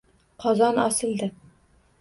[0.45, 1.31] Qozon osildi.